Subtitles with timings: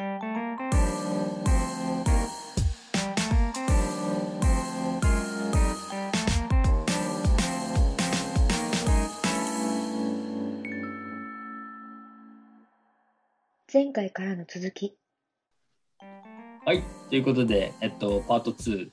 [0.00, 0.18] 前
[13.92, 14.96] 回からの続き。
[16.64, 18.90] はい、ということで、えっと、パート2、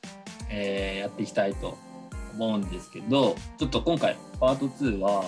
[0.49, 1.77] えーやっていきたいと
[2.33, 5.23] 思うんですけど、ちょっと今回、パート2は、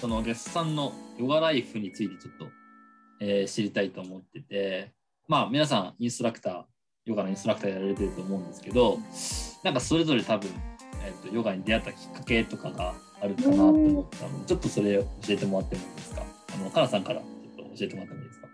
[0.00, 2.46] そのゲストさんのヨガライフについてちょっと、
[3.20, 4.98] えー知りたいと思ってて、
[5.30, 6.62] まあ、皆さん、インストラクター、
[7.04, 8.98] ヨガのインストラクターやられてると思うんですけど、
[9.62, 10.50] なんかそれぞれ多分、
[11.04, 16.24] えっと、ヨガに出会ったきっかけとかがあるかなと思ったので、ちょっとそれ教えてもらってもいいですか？
[16.52, 18.48] あの、かなさんからちょっと教えてもらってもいいですか？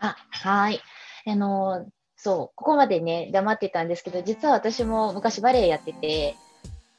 [0.00, 0.80] あ、はい。
[1.26, 6.34] あの、そう、ここまでね、黙ってたんですけど、実は私も昔バレエやってて、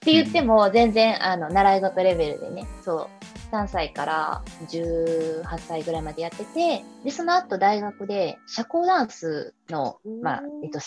[0.01, 3.07] って言っても全然、あの、習い事レベルでね、そ
[3.51, 10.79] う、3歳から18歳ぐらいまでやってて、で、その後大学で社交ダンスの、まあ、えっと、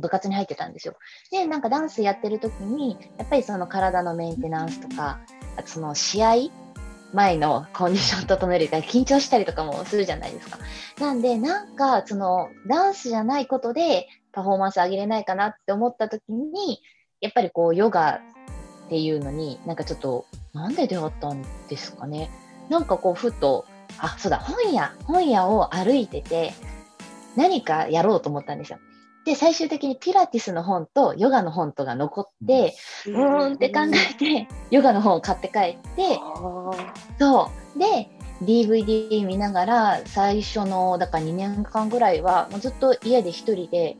[0.00, 0.94] 部活に入ってたんですよ。
[1.30, 5.20] で、なんかダンスやってる時に、やっぱりその体のメンテナンスとか、
[5.58, 6.34] あとその試合
[7.12, 10.58] 前のコンディション整えるから緊張したりとかもするじゃないですか。
[11.00, 16.80] なんで、なんか、その、ダンスじゃないことでパフォーマンス上げれないかなって思った時に、
[17.20, 18.20] やっぱりこう、ヨガ
[18.86, 22.30] っていうのに、なんかちょっと、なんで出会ったんですかね？
[22.68, 23.64] なんかこう、ふと、
[23.98, 26.54] あ、そうだ、本屋、本屋を歩いてて、
[27.36, 28.78] 何かやろうと思ったんですよ。
[29.24, 32.74] で、最終的にピラティスの本とヨガの本とが残って、
[33.06, 36.20] うーんって考えて、ヨガの本を買って帰って、
[37.18, 37.78] そう。
[37.78, 38.10] で、
[38.42, 43.96] DVD 見ながら、最初の、だから2年間ぐらいは、もうずっと家で一人で、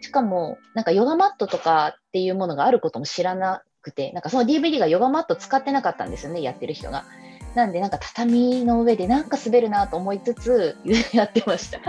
[0.00, 7.04] しかも、なんかヨガマットとかっていうものがあることも知らなくて、なんかその DVD がヨガマット使ってなかったんですよね、やってる人が。
[7.54, 10.76] なんで、なんか畳の上でなんか滑るなと思いつつ、
[11.12, 11.80] やってました。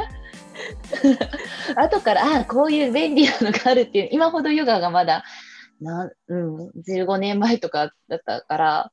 [1.75, 5.23] 後から、ああ、こういう便利なのがあるっていう、今ほどヨガがまだ、
[5.81, 8.91] なうん、15年前とかだったから、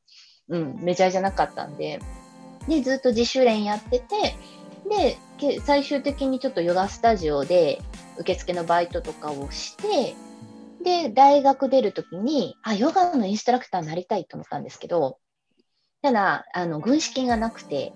[0.49, 2.01] うん、メジャーじゃなかったんで、
[2.69, 4.37] で、ずっと自主練やってて、
[4.89, 7.81] で、最終的にちょっとヨガスタジオで
[8.19, 10.15] 受付のバイトとかをして、
[10.83, 15.19] で、大学出るときに、あ、ヨガのインストラクターになりたいと思ったんですけど、
[16.03, 17.93] ただ、あの、軍資金がなくて、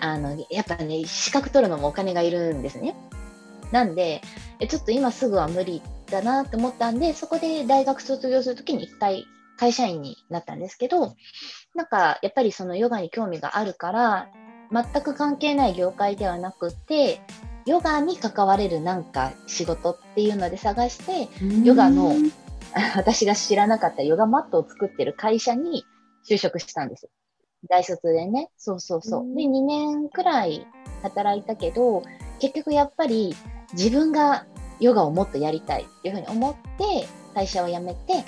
[0.00, 2.94] あの、やっぱね、資格取るのもお金がいるんですね。
[3.72, 4.22] なんで、
[4.68, 9.26] ちょっと今すぐは無理だなと思ったんで、そこで大学卒業するときに一回
[9.58, 11.14] 会社員になったんですけど、
[11.74, 14.28] なんかやっぱりそのヨガに興味があるから、
[14.70, 17.20] 全く関係ない業界ではなくて、
[17.68, 21.28] ヨガに関われるなんか仕事っていうので探して、
[21.64, 22.14] ヨガの
[22.96, 25.84] 私が知らなかったヨガマットを作ってる会社に
[26.26, 27.10] 就職したんです。
[27.68, 28.50] 大卒でね。
[28.56, 29.24] そうそうそうう。
[29.24, 30.66] んで、2年くらい
[31.02, 32.02] 働いたけど、
[32.38, 33.34] 結局やっぱり
[33.74, 34.46] 自分が
[34.80, 38.24] ヨガをもっとやりたいっていうふうに思って、会社を辞めて、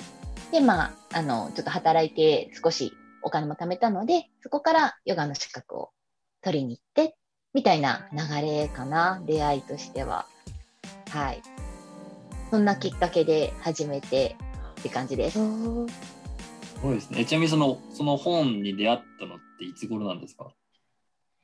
[0.51, 5.89] で、まあ、あの、ちょっと働いて少しお金も貯めたので、そこからヨガの資格を
[6.43, 7.15] 取りに行って、
[7.53, 10.25] みたいな流れかな、出会いとしては。
[11.09, 11.41] はい。
[12.49, 14.35] そんなきっかけで始めて
[14.79, 15.37] って感じです。
[16.81, 17.21] そうですね。
[17.21, 20.51] えちなみにその、その本に出会ったのっていつ頃なんですか？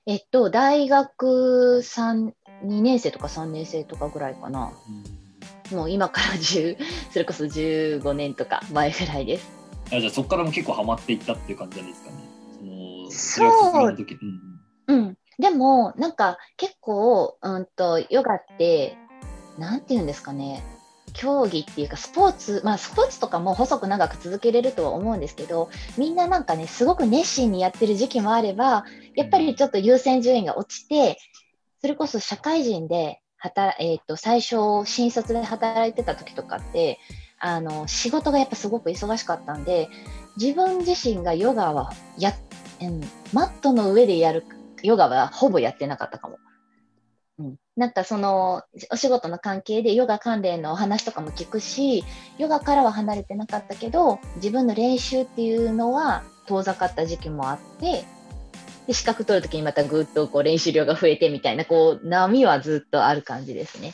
[0.06, 2.32] えっと、大学3、
[2.64, 4.72] 2年生とか3年生とかぐらいかな。
[5.72, 6.78] もう今から10、
[7.12, 9.52] それこそ15年とか前ぐらいです。
[9.92, 12.18] あじゃあそこからも結構ハマっていったっていう感じなんですかね。
[13.10, 14.18] そそうの、大学卒業の時
[14.88, 15.18] うんうん。
[15.40, 18.98] でも、なんか結構、うんと、ヨガって、
[19.58, 20.64] なんて言うんですかね。
[21.14, 31.18] 競技っていうかスポーツ、まあスポーツとかも細く長く続けれるとは思うんですけど、みんななんかね、すごく熱心にやってる時期もあれば、やっぱりちょっと優先順位が落ちて、
[31.82, 37.00] それこそ社会人で働、えっ、と、最初、新卒で働いてた時とかって、
[37.40, 39.90] あの、仕事がやっぱすごく忙しかったんで、
[40.38, 42.34] 自分自身がヨガはや、
[42.82, 43.02] うん、
[43.34, 44.44] マットの上でやる
[44.84, 46.38] ヨガはほぼやってなかったかも。
[47.40, 52.04] うん、なんかそのお仕事の関係でヨガ関連のお話とかも聞くし
[52.40, 58.06] ヨガからは離れてなかったけど自分の練習っていうのは遠ざかった時期もあって
[58.88, 63.94] で資格取るときにまたぐっとこう練習量が増えてみたいなこう波はずっとある感じですね。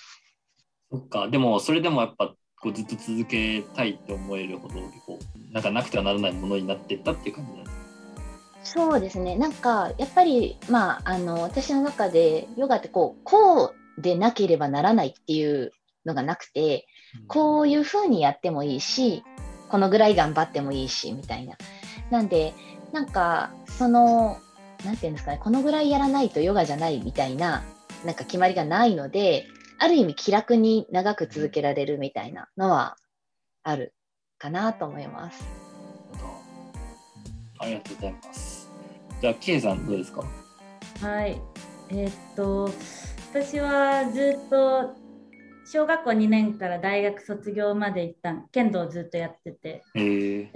[0.94, 1.28] そっか。
[1.28, 4.76] でも、それでもやっぱ、こうずっと続けたいって思えるほど、
[5.08, 7.83] こう、なんかなくてはならないものになっていったっていう感じなんですか
[8.64, 9.36] そうですね。
[9.36, 15.72] なんか、やっぱり、まあ、あの、私の中で、ヨガってこう、こうでなければならないっていう
[16.06, 16.88] のがなくて、
[17.28, 19.24] こういう風にやってもいいし、
[19.70, 21.56] このぐらい頑張ってもいいし、みたいな。
[22.10, 22.54] なんで、
[22.92, 24.38] なんか、その、
[24.86, 27.64] なんていうんですかね、このぐらいやらないとヨガじゃないみたいな、
[28.06, 29.46] なんか決まりがないので、
[29.80, 32.96] ある意味気楽に長く続けられるみたいなのは
[33.64, 33.94] ある
[34.38, 35.44] かなと思います。
[37.60, 38.53] ありがとうございます。
[39.24, 40.22] じゃあ、ケイさんどうですか？
[41.00, 41.42] はい。
[41.92, 42.70] えーっと、
[43.32, 44.96] 私はずっと
[45.66, 50.52] 小学校2年から大学卒業まで一旦剣道をずっとやってて、へえ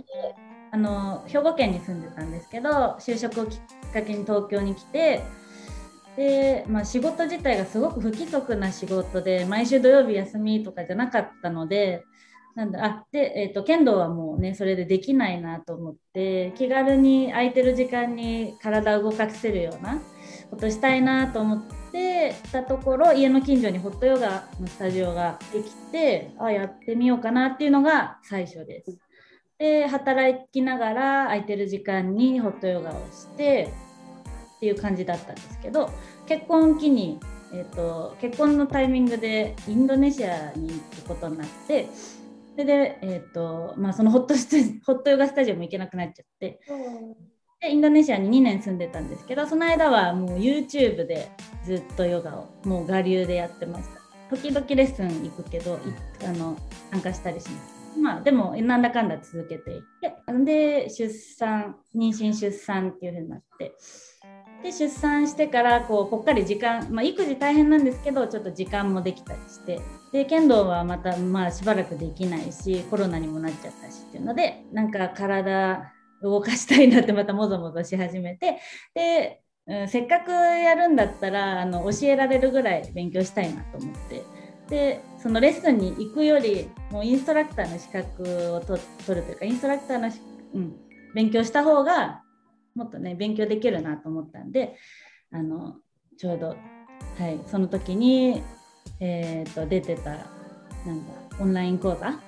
[0.72, 5.22] あの兵庫県に住んでたんですけど、就職をきっかけに東京に来て、
[6.18, 12.04] で、まあ、仕事自体がすごく不規則な仕事で、毎週土曜日休みとかじゃなかったので、
[12.58, 20.00] なんだあで、えー、と剣道はもうねそれでできないなと思って気軽に空いてる時間に体を動かせるような
[20.50, 28.98] ことしたいなと思ってたところ家の近所にホットヨガのスタジオができてあやってみようかなっていうのが最初です。
[29.60, 33.72] で働きながら空いてる時間にホットヨガをして
[34.58, 35.92] っていう感じだったんですけど
[36.26, 37.20] 結婚を機に、
[37.54, 41.88] えー、と結婚のタイミングでインドネシアに行くことになって
[42.58, 44.58] それで、えーとまあ、そのホットスタ
[44.92, 46.60] ホットヨガスタジオも行けなくなっちゃって。
[47.60, 51.30] でインドネシアに2年住んでたんですけどその間はもう YouTube で
[51.64, 54.36] ずっとヨガをもう我流でやってました。
[54.36, 55.78] 時々レッスン行くけどい
[56.26, 56.58] あの
[56.92, 57.62] 参加したりしま
[57.94, 58.00] す。
[58.00, 60.16] まあでもなんだかんだ続けていって。
[60.44, 63.76] で出産妊娠出産っていう風になって。
[64.64, 69.80] で出産してからこうぽっかり時間、まあ、育児大変なんですけどちょっと時間もできたりして
[70.12, 78.60] で剣道はまたまあしばらくできないしコロナにもなっちゃったしっていうのでなんか体動かしたいなってまたもぞもぞし始めて
[78.94, 84.24] で、うん、せっかくやるんだったらあの教えられるぐらい勉強したいなと思って。
[84.70, 90.12] でそのレッスンに行くよりもうインストラクターの資格を取るというかインストラクターの、
[90.56, 90.76] うん、
[91.16, 92.22] 勉強した方が
[92.76, 94.76] もっとね勉強できるなと思ったんで
[95.32, 95.78] あの
[96.18, 96.56] ちょうど、は
[97.30, 98.44] い、その時に、
[99.00, 100.16] えーと、出てたな
[100.94, 102.20] んだオンライン講座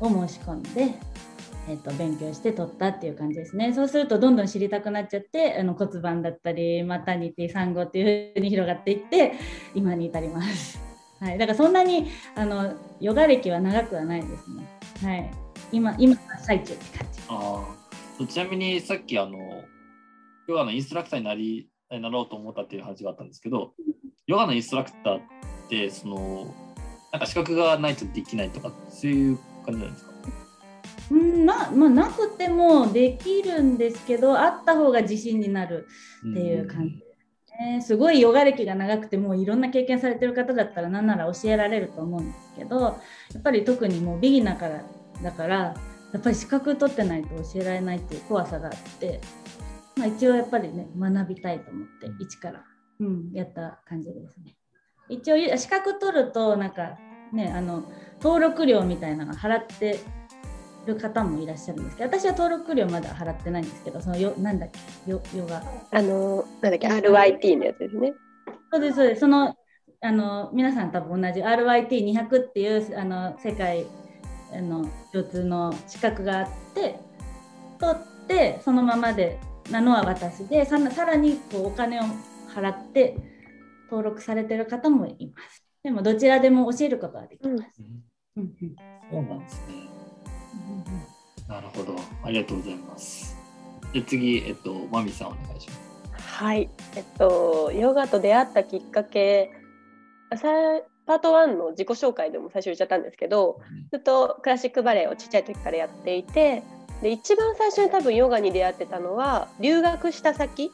[0.00, 0.94] を申し込んで、
[1.68, 9.32] えーと、勉強して取ったっていう感じですねそうするとどんどん知りたくなっちゃってあの骨盤だったりマタニティ産後っていう風に広がっていって
[9.74, 10.78] 今に至ります。
[11.20, 14.66] はい、だからそんなにあのヨガ歴は長くはないですね。
[15.02, 15.30] はい、
[15.72, 17.20] 今今最中って感じ。
[17.28, 19.38] あちなみにさっきあの
[20.46, 23.72] ヨガのインストラクターになりなろうと思ったっていう話があったんですけど、
[24.26, 25.20] ヨガのインストラクターっ
[25.68, 26.54] てその
[27.12, 30.12] なんか資格がないとできないとかそういう感じなんですか？
[31.10, 35.86] うんなまあ、なくてもできるんですけどあった方が自信になる
[36.20, 37.82] っていう感じですね。
[37.82, 42.90] すごいヨガ歴が長くてもういろんな経験されてる方だったら何なら教えられると思うんですけどや
[43.38, 44.82] っぱり特にもうビギナーから
[45.22, 45.74] だからや
[46.18, 49.20] っぱり資格取ってないと教えられないっていう怖さがあって、
[49.96, 52.64] まあ、一応やっぱりね学びたいと思って一から、
[53.00, 54.54] うん、やった感じですね。
[55.08, 56.96] 一応資格取るとなんか
[57.32, 57.82] ねあの
[58.22, 60.00] 登録料みたいなの払って
[60.86, 64.70] る方もいらっしゃるんですけど私は登録料まだ払ってないんですけどそのよなんだっ
[65.04, 65.10] け？
[65.10, 68.14] ヨヨガあのなんだっけ？RYT のやつですね。
[68.72, 69.20] そうですそうです。
[69.20, 69.54] その
[70.00, 71.40] あの皆さん多分同じ。
[71.40, 73.86] RYT200 っていうあの世界
[74.52, 76.98] あの共通の資格があって
[77.78, 79.38] 取ってそのままで
[79.70, 82.02] なのは私でささらにこうお金を
[82.54, 83.16] 払って
[83.90, 85.64] 登録されてる方もいます。
[85.82, 87.82] でもどちらでも教えることができます。
[88.36, 88.76] うんうん、
[89.10, 89.74] そうなんですね。
[91.48, 93.36] なるほど、ありがとうございます。
[93.92, 95.74] で次、えっと、まみさんお願いしま
[96.18, 96.34] す。
[96.38, 99.52] はい、えっと、ヨガと出会ったきっかけ、
[100.36, 100.48] さ
[101.06, 103.60] パート1の自己紹介でも最初言っちゃったんですけど、
[103.92, 106.62] ずっとクラシックバレエをちっちゃい時からやっていて、
[107.02, 110.72] で一番最初に多分ヨガに出会ってたのは留学した先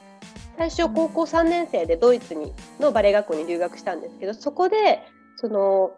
[0.57, 5.03] 最初高校3年生でドイツにのバレエ学校に留学したんですけどそこで
[5.37, 5.93] その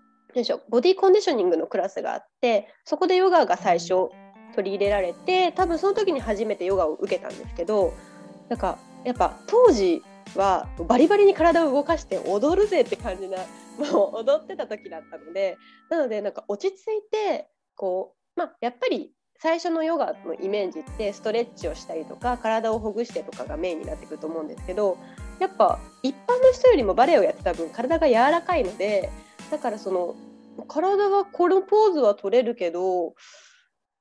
[0.70, 4.08] ボディコンディショニングのクラスがあってそこでヨガが最初
[4.54, 7.92] 取り入れられて多分その時に初めてヨガを受けたんですけど
[8.48, 10.02] なんかやっぱ当時
[10.36, 13.38] はバリバリに体を動かして踊るぜって感じな
[13.78, 15.58] もう踊ってた時だったので
[15.90, 24.96] なのでなんか落ち着いてこうまあやっぱり最初のヨガのイメージってストレッチをしたりとか体をほぐしてとかがメインになってくると思うんですけど
[25.40, 29.10] やっぱ一般の人よりもバレエをやってた分体が柔らかいので
[29.50, 30.14] だからその
[30.68, 33.14] 体はこのポーズは取れるけど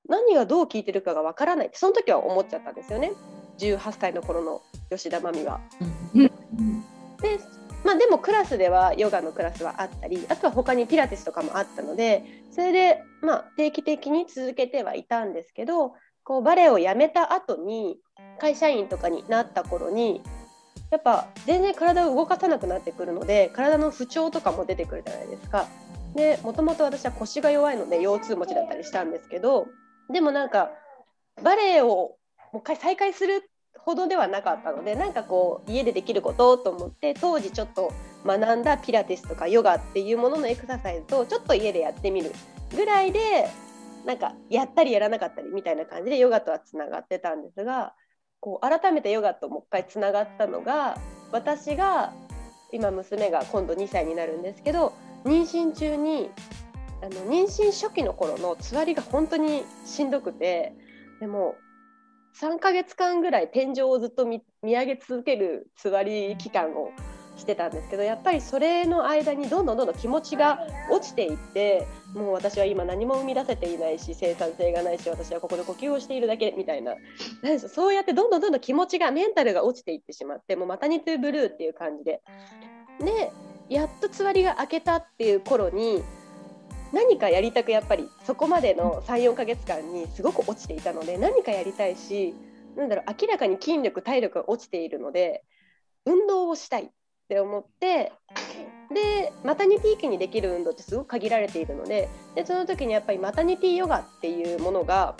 [0.08, 3.12] 何がどう効いてるかがわからないってその時は思っちゃったんですよね
[3.58, 5.60] 18歳の頃の吉田真美は。
[7.20, 7.40] で
[7.84, 17.98] まあ、でもクラスではヨガのクラスはあったりあとは他にピラティスとかもあったのでそれでまあ定期的に続けてはいたんですけどこうバレエをやめた後に
[18.40, 20.22] 会社員とかになった頃に
[20.92, 25.68] やっぱ全然体を動かさなくなってくるので体の不調とかも出てくるじゃないですか。
[26.16, 29.68] でもともと私は腰が弱いので腰痛持ちだったりしたんですけど
[30.12, 30.72] でもなんか
[31.42, 32.18] バレエをも
[32.56, 37.92] う一回再開するほどではなかったのでなんかこう家でできることと思って当時ちょっと
[38.26, 42.32] 学んだピラティスとかヨガっていうもののエクササイズをちょっと家でやってみる
[42.76, 43.50] ぐらいで
[44.06, 47.94] なんかやったりやらなかったりみたいな感じでヨガとはつながってたんですが
[48.40, 50.98] こう改めてヨガともう一回つながったのが
[51.32, 52.14] 私が
[52.72, 56.32] 今娘が今度2歳になるんですけど妊娠中に
[57.02, 60.74] あの妊娠初期の頃のつわりが本当にしんどくて
[61.20, 61.56] でも
[62.40, 66.92] 3ヶ月間ぐらい天井をずっと見上げ続けるつわり期間を
[67.38, 70.60] してたんですけどやっぱりそれの間にどんどんどんどん気持ちが
[70.92, 76.96] 落ちていってもう私は今何も生み出せていないし生産性がないし私はここで呼吸をしているだけみたいな。
[77.68, 82.22] そうやってどんどんどんどん気持ちがメンタルが落ちていってしまってもうマタニティブルーっていう感じで。
[83.00, 83.32] で
[83.70, 86.04] やっとつわりが明けたっていう頃に
[86.94, 92.34] 何かやりたくやっぱりそこまでの34ヶ月間にすごく落ちていたので何かやりたいし
[92.76, 95.44] なんだろう明らかに筋力体力が落ちているので
[96.06, 96.90] 運動をしたいっ
[97.30, 98.12] て思って
[98.94, 105.16] でマタニティ期にできる運動ってすごく限られているのででその時にやっぱりマタニティヨガっていうものが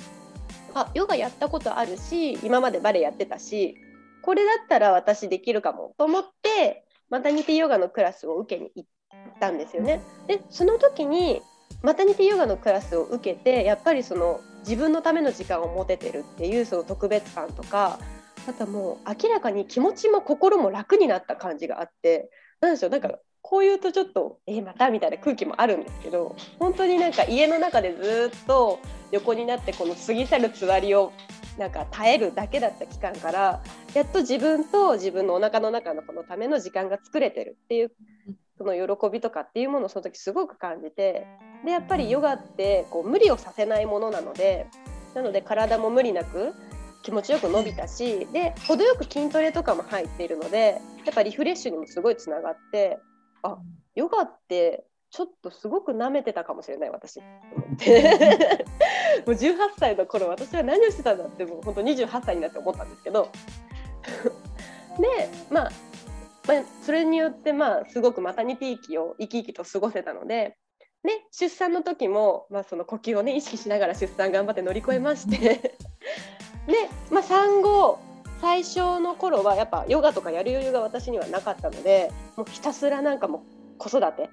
[0.74, 3.76] あヨガやったことあるし今までバレエやってたし
[4.22, 8.90] これだったら私できるかもと思ってマタニティヨガのクラスを受けに行っ
[9.40, 10.02] たんですよね。
[10.28, 11.42] でその時に
[11.84, 18.00] マタニティヨガのクラスを受けてやっぱりその自分のための時間を持ててるっていうその特別感とか
[18.48, 28.80] あともう明らかに気持ちも心も楽になった感じがあってなんでしょうなんかこう言うとちょっとえー、またみたいな空気もあるんですけど本当になんか家の中でずっと
[29.12, 31.12] 横になってこの過ぎ去るつわりを
[31.58, 33.62] なんか耐えるだけだった期間から
[33.94, 37.92] やっと自分と自分のお腹の中のこのための時間が作れてるっていう
[38.62, 41.26] その喜びとかっていうものをその時すごく感じて
[41.66, 44.68] でやっぱりヨガってこう無理をさせないものなので
[45.16, 46.54] なので体も無理なく
[47.04, 53.00] 気持ちよく伸びたしで程よく筋トレとかも入っているのでやっぱリフレッシュにもすごいつながって
[53.42, 53.58] あ
[53.96, 57.20] ヨガってちょっとすごく舐めてたかもしれない私。
[57.20, 57.26] も
[59.28, 63.28] う18歳の頃私は何をしてたんだってもう本当28歳になって思ったんですけど。
[64.98, 65.72] でまあ
[66.52, 70.58] まあ、それによってまあすごくマタニティ期を生き生きと過ごせたので、
[71.02, 75.78] ね、出産の時も、まあ、その呼吸をね意識しながら出産頑張って乗り越えましてで、
[77.10, 78.00] まあ、産後
[78.42, 84.30] 最初の頃はやっぱヨガとかやる余裕が私にはなかったのでもうひたすらなんかもう子育て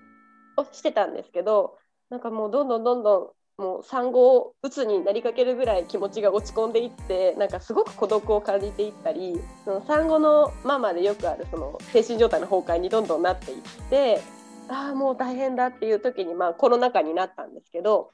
[0.57, 1.77] をしてたんですけど
[2.11, 14.23] なんかもうどんどんどんどんもう産後うつになりかけるぐらい気持ちが落ち込んでいってなんかすごく孤独を感じていったりその産後のママでよくあるその精神状態の崩壊にどんどんなっていって
[14.69, 18.13] ああもう大変だっていう時にまあコロナ禍になったんですけど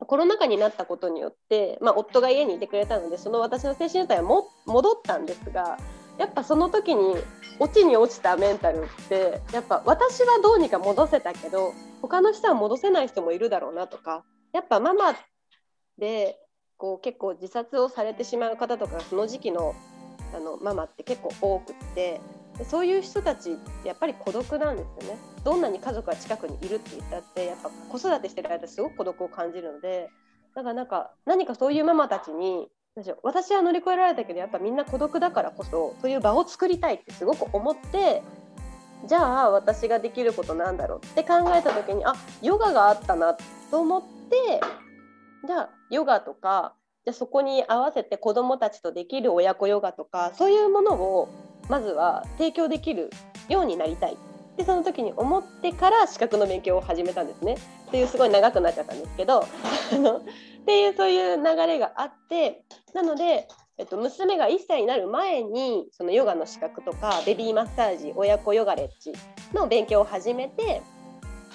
[0.00, 5.78] コロナ禍になったことによって、まあ、夫が家にいてくれたのでその私の精神状態はも戻ったんですが
[6.18, 7.14] やっぱその時に
[7.60, 14.24] 落ちに落ちたメンタルってやっぱ私はどうにか戻せたけど他の人は戻せない人もいるだろうなとか
[14.54, 15.14] やっぱママ
[15.98, 16.38] で
[16.76, 19.74] こう結構自殺をされてしまう方とかその時期の
[20.34, 22.20] あのママって結構多くって
[22.64, 25.18] そういう人たちってやっぱり孤独なんですよね。
[25.44, 30.08] どんなに家族が近くにいるって言ったってやっぱ子育てしてる間すごく孤独を感じるので
[30.54, 32.68] だからなんか何かそういうママたちに
[33.24, 38.22] 私は乗り越えられたけどやっぱみんな孤独だからこそそういう場を作りたいってすごく思って
[39.06, 43.36] じゃあ私ができることなんだろうって考えた時にあヨガがあったな
[43.70, 44.60] と思って
[45.46, 51.28] じゃあヨガとかじゃそこに合わせて子どもたちとできる親子ヨガとかそういうものを
[51.68, 53.10] まずは提供できる
[53.48, 54.16] ようになりたい。
[54.56, 57.56] でその時に思ってから資格の勉強を始めたんですね。
[57.88, 59.40] っていうすごい長くなっちゃったんですけど
[60.62, 69.12] っていうそういう流れがあってなのでえっと、娘が1歳になる前にそのヨガの資格とかベビーマッサージ親子ヨガレッジ
[69.52, 70.80] の勉強を始めて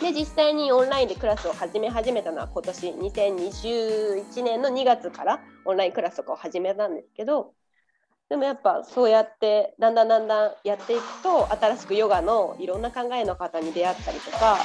[0.01, 7.53] で実際にオンラインでクラスを始め始めたのは今年2021年の2月からオンラインクラスとかを始めたんですけど
[8.29, 14.57] でもやっぱそうやってだんだんだんだんやっていくと新しくヨガのいろんな考えの方に出会ったりとか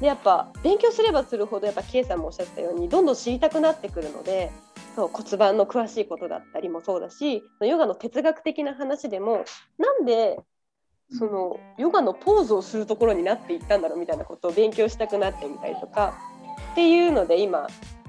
[0.00, 4.50] でやっぱ勉強すればするほどやっぱ K さんもおっしゃったようにどんどん知りたくなってくるので
[4.96, 9.44] そう骨盤の詳しいことだったりもそうだしヨガの哲学的な話でも
[9.78, 10.40] なんで
[11.10, 16.18] そのヨガのポーズをするところになっていったんだろうみたいなことを勉強したくなってみたりとか
[16.72, 17.68] っていうので今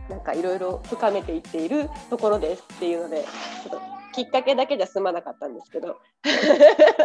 [0.09, 3.23] なんかいろいろ深めていっているところですっていうので
[3.63, 3.81] ちょっと
[4.13, 5.97] きっかけだけじゃ済まなかったんですけど。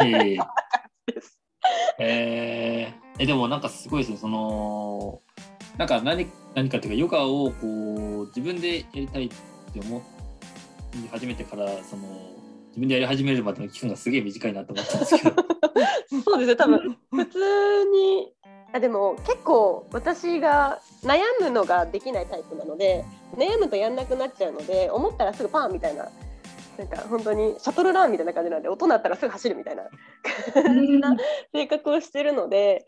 [0.00, 0.38] え。
[1.98, 4.16] ーえでもなんかすごいですね。
[4.16, 5.20] その
[5.76, 12.06] なんか何何かっていうかヨガをこう自分でやりたいって思い始めてからその
[12.70, 15.36] 自分でやり始めるまでの期間がすげえ短いなと思ったんですけど。
[16.24, 18.32] そうですね多分普通に。
[18.72, 23.04] あでも結構私が悩むのができないタイプなので
[23.36, 26.08] 悩むとやんなくなっちゃうので思ったらすぐパンみたいな
[26.78, 29.82] なんか本当にシャトルランみたいな感じなんで音鳴ったらすぐ走るみたいな
[30.54, 31.16] 感じ な
[31.52, 32.86] 性格をしてるので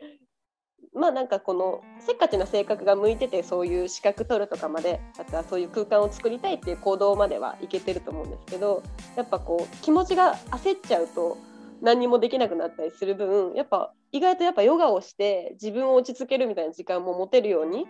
[0.94, 8.82] まあなんかこのせっかちな性格が向いててそういう資格取るとかまであとはそういう空間を作りたいっていう行動まではいけてると思うんですけど
[9.16, 11.38] やっぱこう気持ちが焦っちゃうと
[11.80, 17.86] 何にもできなくなったりする分やっぱ意外とやっぱヨガをして自分を落ち着けるみたいな時間も持てるように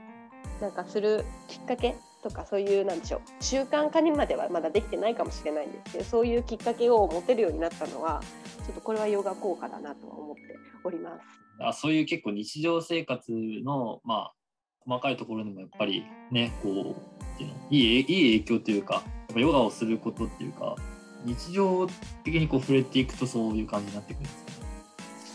[0.60, 8.22] なんかするきっかけとかそういうなんでしょう習慣化にまではまだできてないかもしれないんですけどそういうきっかけを持てるようになったのは
[8.64, 10.42] ちょっとこれはヨガ効果だなとは思って
[10.84, 11.41] おります。
[11.68, 13.32] あそういう結構日常生活
[13.64, 14.34] のまあ
[14.80, 16.96] 細かいところにもやっぱりねこ
[17.40, 19.04] ういいいいい影響というかやっ
[19.34, 20.76] ぱヨガをすることっていうか
[21.24, 21.86] 日常
[22.24, 24.56] 的にこう触れていくとそういう感じになってくるんですかね。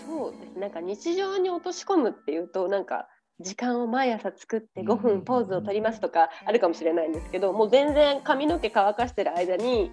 [0.07, 3.07] そうですなんか日常に落とし込むっていうとなんか
[3.39, 9.91] 時間を毎朝作って5分ポーズを取りますとかあるかもしれないんですけどもう全然髪の毛乾かしてる間に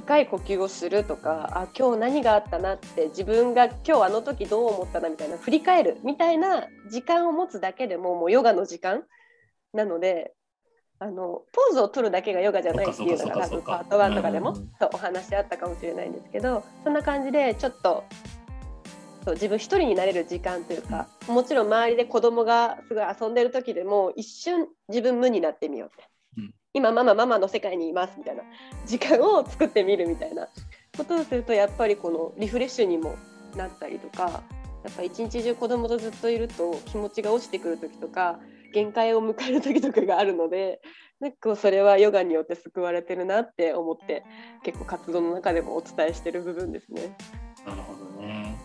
[0.00, 9.02] 深い呼吸をするとかあ今日何があったなって自分が今日あの時どう思ったなみたいな振り返るみたいな時間を持つだけでももうヨガの時間
[9.74, 10.32] なので
[10.98, 18.04] あのポーズを取るだけがヨガじゃないっていうのが多分パート1とかでもそうお話あったかもしれないんですけどそんな感じでちょっと
[19.24, 26.09] そう自分一人になれる時間というかもちろん周りで子供がすごい遊んでる時でも一瞬自分無になってみようって、うん
[26.72, 28.42] 今ママママの世界にいますみたいな
[28.86, 30.48] 時間を作ってみるみたいな
[30.96, 33.16] ことをするとやっぱりこのリフレッシュにも
[33.56, 34.42] なったりとか
[34.84, 38.38] やっぱ一日中子供とずっといると気持ちが落ちてくる時とか
[38.72, 40.80] 限界を迎える時とかがあるので
[41.20, 44.24] なんかそれはヨガによって救われてるなって思って
[44.62, 47.14] 結構活動の中でもお伝えしてる部分ですね。
[47.66, 48.56] なるほどね。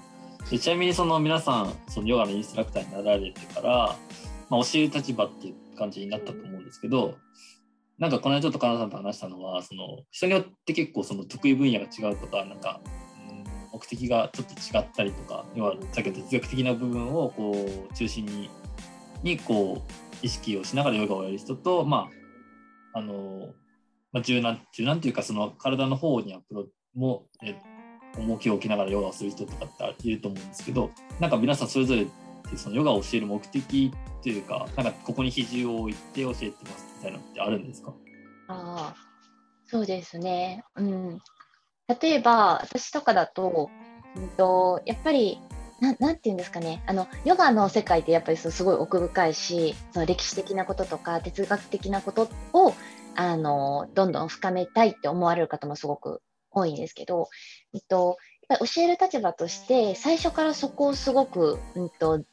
[0.45, 3.95] ちなみにその皆さんそのヨガのインストラクターになられてから、
[4.49, 7.17] まあ、教える立場っていう感じになったと思うんですけど
[7.97, 12.81] なんかこの間ちょっとカナさんと話したのはその人によって結構その得意分野が違うとかなんか、
[13.71, 17.51] 目的がちょっと違ったりとか要はさっき哲学的な部分をこ
[17.91, 18.49] う中心に
[19.23, 22.09] にこう意識をしながらヨガをやる人とま
[22.93, 23.49] ああの、
[24.13, 27.25] まあ、柔軟柔軟というかその体の方にアプローチも
[28.17, 32.07] 重きを置きながらヨガをする人とかっていると思うんですけどなんか皆さんそれぞれ
[32.47, 37.93] ってそのヨガを教える目的というかなんかここに比重を置いて教えてますみたいなのってあるんですか？
[38.47, 38.95] あ、
[39.65, 40.63] そうですね。
[40.75, 41.19] うん。
[42.01, 43.69] 例えば、私とかだと、
[44.15, 45.39] うんと、やっぱり、
[45.79, 46.83] ななんていうんですかね。
[46.87, 52.73] あの、ヨガの世界ってやっぱりすごい奥深いし、その歴史的なこととか哲学的なことを、
[53.15, 57.29] あの、どんどん深めたいって思われる方もすごく多いんですけど、
[57.73, 58.17] えっと、
[58.49, 62.23] 教える立場として、最初からそこをすごく、うんと、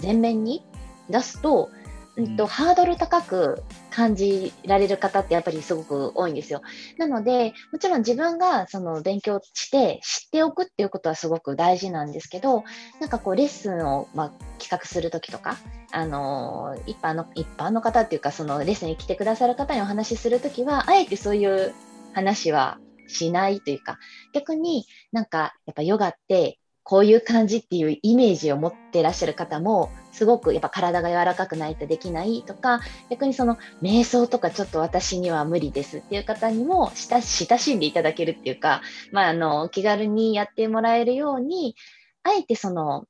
[0.00, 0.64] 前面に
[1.08, 1.70] 出すと、
[2.16, 6.60] うんと、うんハードル高く感じられる方ってやっぱりすごく多いんですよ。
[6.98, 12.64] なので、もちろん自分がその勉強して知っておくっていうことはすごく大事なんですけど、
[13.00, 15.56] なんかこうレッスンをまあ企画するときとか、
[15.92, 21.74] あのー一般の、一般の方っていうか、そのレッスンに来てくださる方にお話しするときは、あえてそういう
[22.12, 22.78] 話は
[23.10, 23.98] しないというか、
[24.32, 41.76] 逆になんかやっぱヨガってこういう感じっていうイメージを持ってらっしゃる方もすごくやっぱ体が柔らかくないとできないとか逆にその瞑想とかちょっと私には無理ですっていう方にも親しんでいただけるっていうか、まあ、あの気軽にやってもらえるように
[42.24, 43.04] あえてその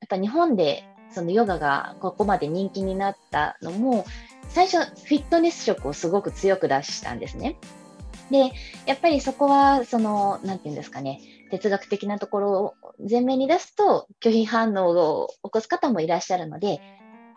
[0.00, 4.04] やっぱ日本でそのヨガがここまで人気になったのも
[4.50, 7.56] 最初フィットネス色をすごく強く出したんですね。
[8.30, 8.52] で
[8.86, 12.74] やっぱりそこはそのなんていうんですかね哲学的なところを
[13.08, 16.80] 前面に出すと拒否反応を起こす方もいらっしゃるので、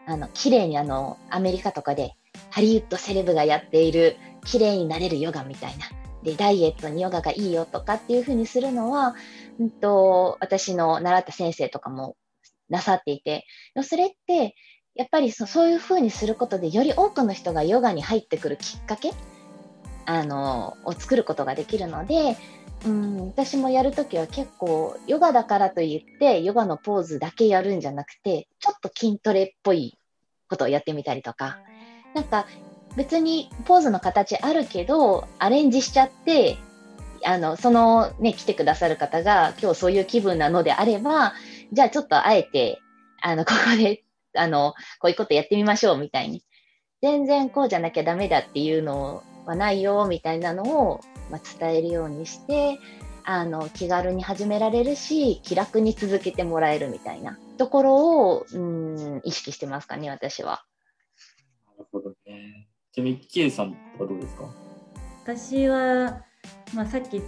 [0.08, 2.13] あの綺麗にあのアメリカとかで
[2.49, 5.86] ハリウッドセレブがやっている綺麗になれるヨガみたいな。
[6.23, 9.15] で、ダイエットにヨガがいいよとかっていうふうにするのは、
[9.60, 12.17] うんと、私の習った先生とかも
[12.67, 13.45] なさっていて、
[13.84, 14.56] それって、
[14.95, 19.13] やっぱりそそういうふうにすることで、より多くの人がヨガに入ってくるきっかけ
[20.10, 22.36] あのを作ることができるので、
[22.84, 30.00] うん、私もやるときは結構ヨガだからといってヨガのポーズだけやるんじゃなくてちょっと筋トレっぽい
[30.50, 31.60] ことをやってみたりとか。
[32.15, 32.48] なんか
[32.95, 36.58] 別にポーズの形あるけどアレンジしちゃって
[37.24, 41.34] あのそのね来てくださる方が今日そういう気分なのであれば
[41.72, 42.82] じゃあちょっとあえて
[43.22, 44.04] あのここで
[44.36, 46.43] あのこういうことやってみましょうみたいに。
[47.02, 52.79] 全然こうじゃなきゃダメだっていうのはないよみたいなのを、まあ、伝えるようにして
[53.23, 60.63] あの気軽に始められるし気楽に続けてもらえるみたいなところをうん意識してますかね私は。
[61.77, 62.67] なるほどね。
[62.91, 64.49] ちなみにキエさんはどうですか？
[65.23, 66.23] 私は、
[66.73, 67.21] まあ、さっき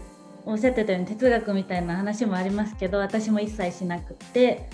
[0.46, 4.70] おっしゃってたように哲学みたいな話もありますけど私も一切しなくて、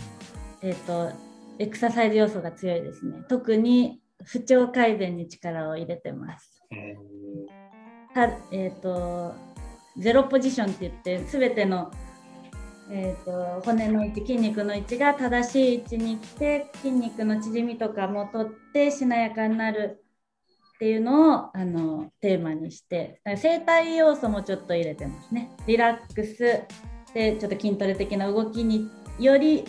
[0.62, 1.12] えーと、
[1.60, 6.64] エクササイズ要素が強いですね特に不調改善に力を入れてます。
[8.18, 9.36] たえーと、
[9.96, 11.92] ゼロポジションって言って全ての、
[12.90, 20.04] えーと骨の位置筋肉の位置が正しい位置に来て筋肉の縮みとかも取ってしなやかになる
[20.76, 25.52] っていうのをあのテーマにして生体要素もちょっと入れてますね。
[25.68, 26.64] リラックス
[27.14, 29.64] でちょっと筋トレ的な動きにより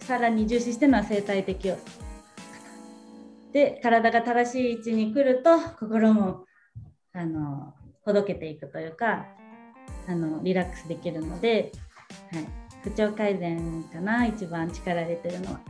[0.00, 1.82] さらに重視してるのは生体的要素。
[3.52, 6.47] で体が正しい位置に来ると心も
[7.18, 9.26] あのほどけていくというか
[10.06, 11.72] あのリラックスできるので、
[12.32, 12.46] はい、
[12.84, 15.60] 不調改善かな一番力入れてるのは。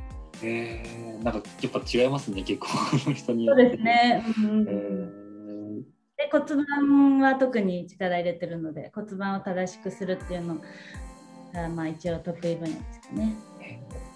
[0.43, 2.69] えー、なんかやっぱ違いますね、結構。
[3.13, 4.25] 人にそうですね。
[4.39, 5.83] うん、えー、
[6.17, 10.57] で骨盤は特に力入れてるので骨盤を正しくするっていうの
[11.53, 13.35] がまあ一応得意分野ですかね。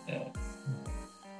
[0.06, 0.32] え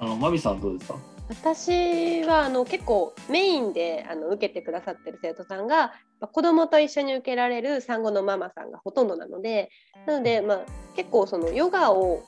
[0.01, 0.97] ー、あのマミさんどうですか？
[1.29, 5.93] 私はあの結構メインであの受けてくださってる生徒さんが
[6.31, 9.69] 子供と一緒に受けられる産後のママさんがほとんどなので
[10.05, 10.59] なので、まあ、
[10.95, 12.23] 結構そのヨガを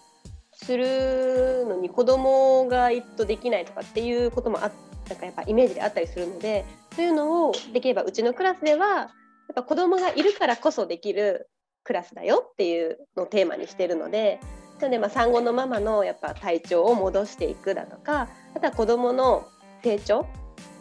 [0.53, 4.71] するのに子供が一とできないとかっていうこともあ
[5.09, 9.09] なんかやっぱイメージであったりするのでそういうのをできればうちのクラスではやっ
[9.53, 11.49] ぱ子供がいるからこそできる
[11.83, 14.39] クラスだよっていうのをテーマにしてるので
[14.79, 19.47] なのでまあ産後のママのやっぱ体調を戻していくだとかあとは子供の
[19.83, 20.27] 成長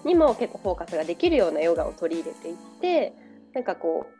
[0.04, 3.14] にも結構フォーカスができるようなヨガを取り入れていって
[3.54, 4.14] なんかこう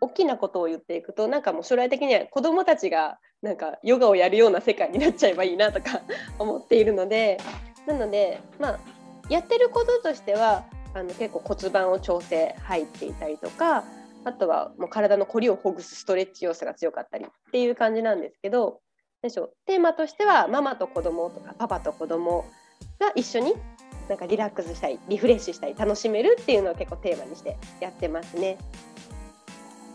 [0.00, 6.02] 大きなことを言っていくとなんかもう将来的には子どもたちがなんかヨガをやるような世界になっちゃえばいいなとか
[6.38, 7.38] 思っているので
[7.86, 8.78] なのでまあ
[9.28, 13.84] やってることとしてはあの結構骨盤を調整入っていたりとか
[14.24, 18.80] あとはもう体のこりをほぐすストレッチ要素が強かったりっていう感じなんですけど
[19.24, 22.44] でしょテーマとしてはママと子供とかパパと子供
[23.00, 23.54] が一緒に
[24.06, 28.58] なんかリラックスしたりリフレッシュしたり楽しめるっていうのを結構テーマにしてやってますね。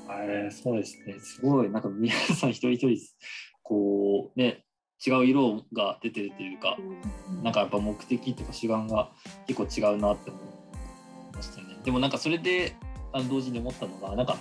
[0.10, 1.20] えー、そうですね。
[1.20, 2.98] すごい、なんか皆さん一人一人、
[3.62, 4.66] こうね、
[5.06, 6.78] 違う色が出てるというか、
[7.44, 9.12] なんかやっぱ目的とか主眼が
[9.46, 11.78] 結構違うなって思いましたね。
[11.84, 12.74] でもなんかそれで
[13.14, 14.38] あの同時に思ったのが、なんか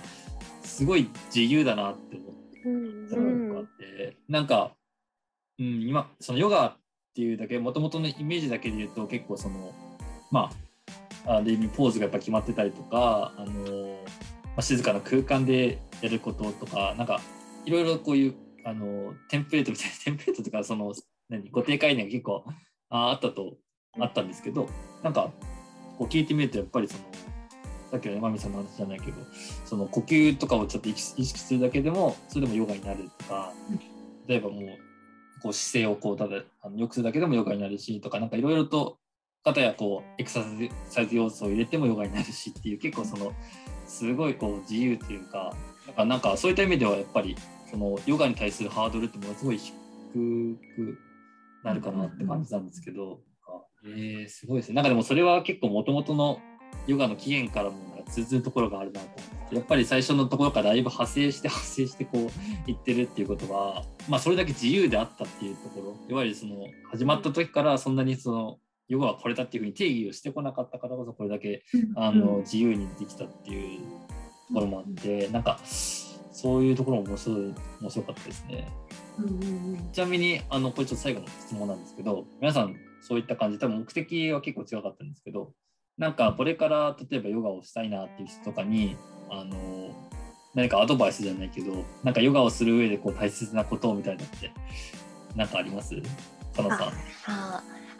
[0.63, 4.75] すごい自由だなって思ったのがあって、うん、なんか、
[5.59, 6.77] うん、今、そのヨガっ
[7.13, 9.73] ていうだけ、もともとのイメージだけで言うと結構その、
[10.31, 10.49] ま
[11.25, 13.99] あ、ある意味ポーズがやっぱ決まってたりとか、あの
[14.59, 17.21] まあ、静かな空間でやることとかなんか
[17.65, 20.93] いろいろこういうあのテンプレートみたいな テンプレートとかその
[21.29, 22.43] 何固定概念が結構
[22.89, 23.57] ああったと
[23.99, 24.67] あったんですけど
[25.03, 25.31] なんか
[25.97, 27.03] こう聞いてみるとやっぱりその
[27.91, 29.17] さっきの山美さんの話じゃないけど
[29.65, 33.53] その呼吸とかをちょっと意識するだけでもそれでもヨガになるとか
[34.27, 34.88] 例えばもう
[35.41, 38.97] こう姿勢をこうただあの良くするだけでもヨガになるしとかなんかいろいろと
[39.43, 40.43] 方やこうエクサ
[40.89, 43.33] サイズ要素を入れてもヨガになるしっていう結構その
[43.87, 45.53] すごいこう自由というか
[45.87, 47.35] だからなんかそういった意味ではやっぱり
[47.69, 49.73] そのヨガに対するハードルってものすごい低
[50.13, 50.97] く
[51.63, 53.19] なるかなって感じなんですけど、
[53.85, 54.75] えー、すごいですね。
[54.75, 56.39] なんかでもそれは結構もともとの
[56.87, 57.77] ヨガの起源からも
[58.09, 62.29] 通ずるところがあるなと思ってやっぱり最初のところからだいぶ派生して派生してこう
[62.67, 68.57] 言ってるっていうことはまあそれだけ自由であったっていうところいわゆるその始まった時からそんなにその
[68.89, 71.63] ヨガはこれだっていうふうに定義をしてこなかったからこそこれだけ、
[71.95, 73.81] あの自由にできたっていう
[74.47, 78.67] ところもあって、なんかそういうところも面白い面白かったですね。
[79.93, 85.51] ちなみにあのこれちょっと最後の質問なんですけど皆さんそういった感じ多分目的は結構違かったんですけど
[85.99, 88.95] なんかこれから例えばヨガをしたいなっていう人とかに
[89.29, 89.93] あの
[90.55, 94.51] 何かアドバイスじゃないけどなんかヨガをする上でこう大切なことみたいなって
[95.35, 95.95] 何かあります？
[96.55, 96.93] かなさん。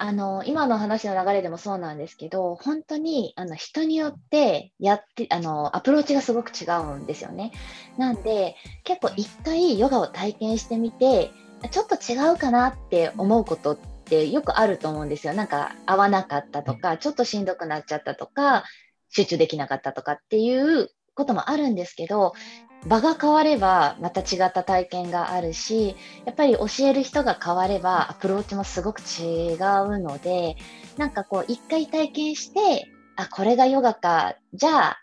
[0.01, 7.51] あの今の話の流れでもそうなんですけど本当にあの人によってやってあのアプローチがすごく違うんですよね。
[7.97, 11.31] なんで結構一回ヨガを体験してみて
[11.69, 15.34] ちょっと違うかなって思うことってよくあると思うんですよ。
[15.34, 18.63] なんか合わなかったとかちょっとしんどくなっちゃったとか
[19.10, 22.34] 集中できなかったとかっていうこともあるんですけど
[22.88, 25.95] 場が変わればまた違った体験があるし
[26.26, 30.56] やっぱり教える人が変わればアプローチもすごく違うので
[30.98, 34.98] なんかこう一回体験してあこれがヨガかじゃあ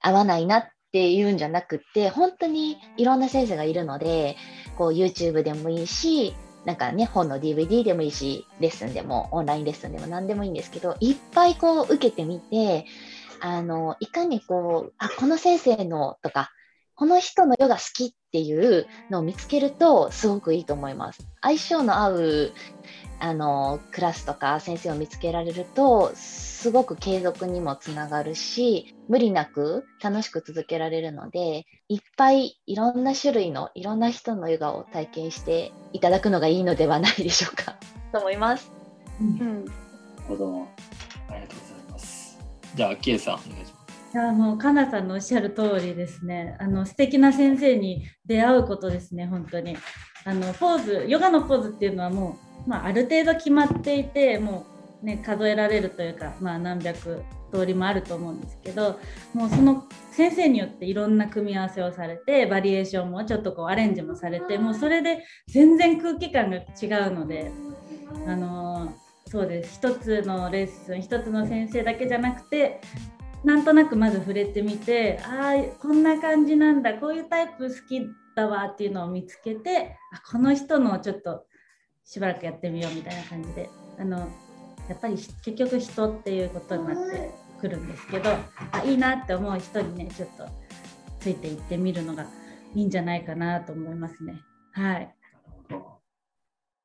[0.00, 4.36] 合わないなっていうんじゃなくって本当にいろんな先生がいるので
[4.78, 6.34] こう YouTube でもいいし
[6.66, 12.86] なんかね、本の DVD でもいいし、レッスンでも、オンラインレッスンでも何でもいいんですけど、いっぱいこう受けてみて、
[13.40, 16.50] あの、いかにこう、あ、この先生のとか、
[16.96, 21.28] この人のヨガ好きっていうのを見つけるとすごくいいと思います。
[21.42, 22.52] 相性の合う
[23.20, 37.76] あのクラスとか先生を見つけられるとすごく継続にもつながるし無理なく楽しく続けられるのでいっぱいいろんな種類のいろんな人のヨガを体験していただくのがいいのではないでしょうか
[38.12, 38.70] と思います。
[39.20, 39.72] うん、なる
[40.28, 40.68] ほど
[41.28, 42.38] ありがとうございます。
[42.74, 43.75] じゃあ、キエさんお願いします。
[44.16, 46.56] いやもうかなさんのおっしゃる通りですね。
[46.58, 49.76] あの素敵な先生に出会うことですね本当に。
[50.24, 54.64] あのポーズヨガのポーズっていうのはもう、まあ、ある程度決まっていても
[55.02, 58.98] う、ね、数えられるというか、まあ、何百通りもあると思うんですけど
[59.34, 67.52] もうその先生によっていろんな組み合わせをされてバリエーションもちょっとこうアレンジもされてもうそれで全然空気感が違うので
[68.26, 68.94] あの
[69.28, 69.74] そうです。
[69.74, 72.80] 一つのレッスン一つの先生だけじゃなくて
[73.46, 78.04] なんとなくまず触れてみてああこんな感じなんだこういうタイプ好き
[78.34, 81.46] だわっていうのを見つけてあこの人のちょっと
[82.04, 84.18] しばらくやってみようみたいな感じであの
[84.88, 87.30] やっぱり結局人っていうことになって
[87.60, 88.30] くるんですけど
[88.72, 90.48] あいいなって思う人にねちょっと
[91.20, 92.26] ついていってみるのが
[92.74, 94.40] いいんじゃないかなと思いますね。
[94.72, 95.14] はい。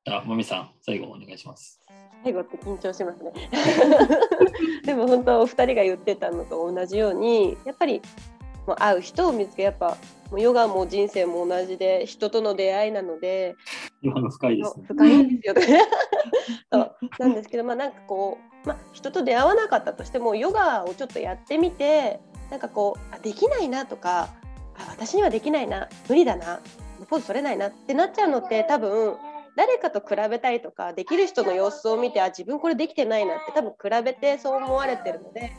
[0.06, 1.80] あ、もみさん、最後お願いします。
[2.24, 3.32] 最後って緊張しますね。
[4.84, 8.00] でも本当お二人が言ってたのと同じようにやっぱり
[8.66, 9.96] もう会う人を見つけやっぱ
[10.30, 13.56] もうヨガも人生も同じで人との出会いなので
[14.02, 15.82] ヨガの深いです、ね、深いんですよね
[16.72, 24.28] そうなんですけどまあなんかこう、まあ、人と出会わなかったとしてもヨガをちょっとやってみてなんかこうあできないなとか
[24.76, 26.60] あ私にはできないな無理だな
[27.08, 29.16] ポーズ取れないなってなっちゃうのって多分
[29.56, 35.52] 誰かと比べたりとかできる人の様子を見てあ自分これできてないなって多分比べてそう思われてるので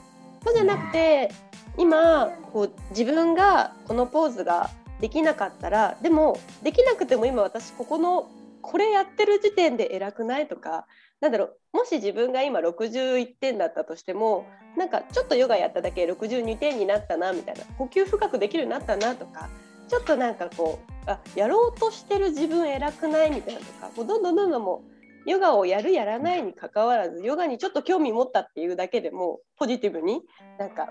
[0.43, 1.31] そうじゃなくて
[1.77, 8.29] 今こう自分がこのポーズができなかったらでもできなくても今私ここの
[8.61, 10.85] これやってる時点で偉くないとか
[11.19, 14.45] なんだろうもし自分が今61点だったとしても
[14.77, 19.49] なんかちょっとヨガやっただけ62点になったなみたいな呼吸深くできるようになったなとか
[19.93, 24.81] ちょっとなんかこうあやろうとしてる自分偉くないみたいなとかもうどんどんどんどんも
[25.27, 30.21] うヨガをやるやらないにかかわらずヨガにちょっと興味持ったっていうだけでもポジティブに
[30.57, 30.89] なんか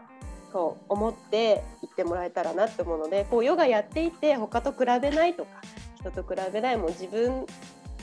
[0.53, 5.51] そう思っていってもらえたらなって思うのでこうヨガやっていて他と比べないとか
[5.97, 7.45] 人と比べないもう自分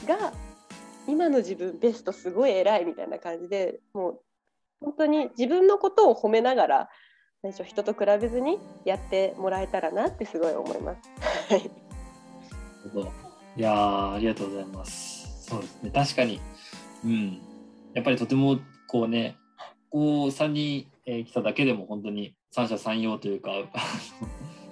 [0.05, 0.33] が
[1.07, 4.21] 今の自分ベストすごい偉いみたいな感じでもう
[4.81, 6.89] 本当に自分のことを褒めながら
[7.41, 10.99] 人と比べずにやってもらえたらなってすごい思います。
[13.55, 15.45] いやありがとうございます。
[15.45, 16.41] そうですね確かに、
[17.05, 17.39] うん、
[17.93, 19.37] やっぱりとてもこうね
[19.89, 23.51] こう3人、えー、来ただけでも本当に三者三様というか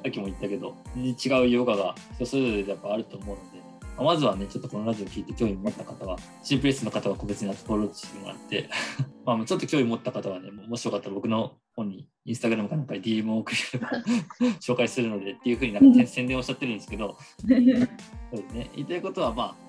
[0.04, 1.14] さっきも言ったけど違
[1.46, 3.57] うヨガが人それぞれやっぱあると思うので、
[4.04, 8.70] まずはねちょっとこのラジオ聞いて興味持った方はシンプレスの方は個別にアプローチしてもらって
[9.26, 13.90] まあちょっと興味持った方はねもしよかったら僕の本にインスタグラムかなんかに DM を送れば
[14.62, 18.70] 紹介するのでっていうふうになんか宣伝をおっしゃってるんですけど そうですね。
[18.76, 19.68] 言いたいことはまあ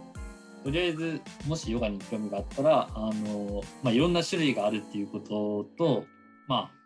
[0.64, 6.04] とりあえずもしヨガに興味があったらあの、まあ、いろんな種類があるっていうことと
[6.46, 6.78] まあ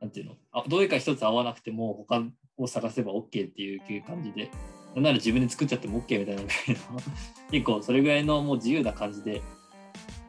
[0.00, 2.22] なんていうのあどういうか一つ合わなくても他
[2.58, 4.50] を探せば OK っていう感じで
[4.94, 6.42] なんなら自分で作っちゃっても OK みたいな
[7.50, 9.42] 結構それぐらいのもう自由な感じで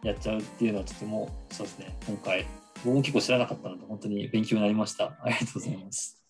[0.04, 1.96] やっちゃうっていうのはとてもそうですね。
[2.08, 2.46] 今回
[2.84, 5.16] 僕も結構知らなかったので本当に勉強になりました。
[5.22, 6.22] ありがとうございます。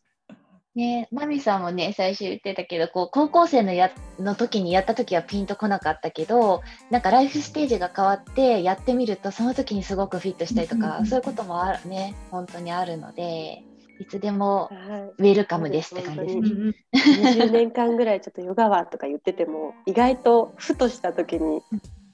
[0.76, 12.14] ねマミさんもね最初言ってたけどこう高校生のやの時にやった時はピンとこなかったけどなんかライフステージが変わってやってみるとその時にすごくフィットしたりとか、そういうこともあるね。
[12.30, 13.64] 本当にあるので
[14.00, 14.70] いつでも
[15.18, 16.74] ウェルカムですって感じですね。
[16.94, 21.62] 20 年間ぐらいちょっとヨガはとか言ってても意外とふとした時に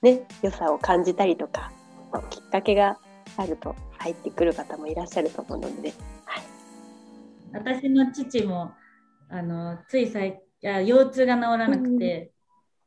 [0.01, 1.71] ね良さを感じたりとか
[2.29, 2.97] きっかけが
[3.37, 5.93] あると入ってくる方もいらっしゃると思うので、
[6.25, 6.43] はい。
[7.53, 8.71] 私の父も
[9.29, 12.31] あのつい最近腰痛が治らなくて、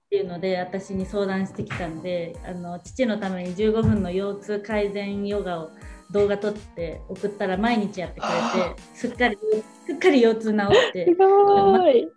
[0.06, 5.70] っていうので私に相談してきたんであの父のために15分の腰痛改善ヨガを
[6.10, 9.38] 動画撮って送ったら毎日やってくれてすっかり
[9.86, 11.06] すっかり腰痛治って。
[11.10, 12.08] すごい。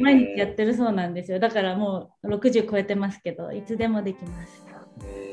[0.00, 1.38] 毎日やってるそうなんですよ。
[1.38, 4.64] だからもう60超えてますけど、いつでもできます。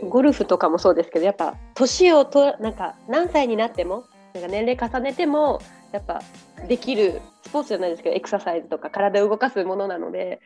[0.09, 6.21] ゴルフとかもそうですけどやっぱ年をとなんか何歳になってもなんか年齢重ねてもやっぱ
[6.67, 10.41] できるスポーツじゃないですけどエクササイズとか体を動かすものなので、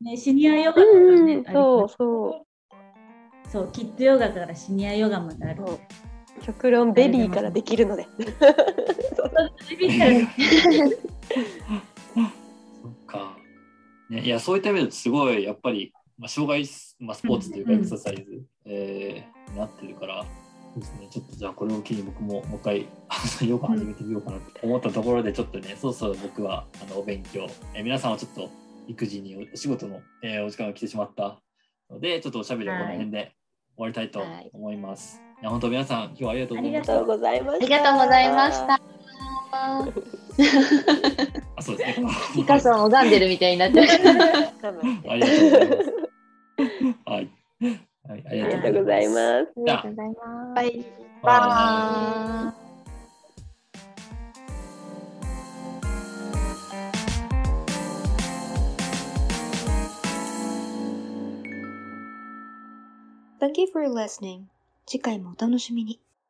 [0.00, 3.50] ね、シニアヨガとかうんね、うん、そうそう。
[3.50, 5.64] そう、キッズヨガからシニアヨガまである。
[6.42, 8.06] 極論ベビーからできるので。
[12.82, 13.36] そっか。
[14.10, 16.68] ね、いや、そういった意味ですごい、やっぱり、まあ、障害、
[17.00, 20.24] まあ、スポーツというかうんエクササイズ、えーになってるから、
[20.74, 22.88] そうですね、ちょっとじゃあこれを機に僕ももう一回、
[23.48, 28.50] ヨガ始めてみようかなと思ったところで、ちょっとね、そうそう僕はあのお勉強、えー皆さんはちょっと
[28.88, 31.40] 育児にお仕事の、えーお時間が来てしまった
[31.90, 33.32] ので、ちょっとおしゃべりはこの辺で
[33.76, 35.20] 終わりたいと思います。
[35.20, 36.92] い、や、本当皆さん、今日はありがとうございました。
[36.92, 38.80] ありがとうございましたありがとうございました。
[41.56, 42.08] あ、そうですね。
[42.34, 43.88] ピカソを拝んでるみたいになってる。
[43.90, 44.18] ありが
[44.60, 45.32] とうございます。
[47.04, 47.30] はい。
[48.06, 49.52] はい、ありありがとうごがとうございざいます。
[49.56, 50.58] ますありがとうございます。
[50.58, 52.64] はいバイバイ。
[63.40, 64.53] Thank you for listening.
[64.86, 66.03] 次回もお楽しみに。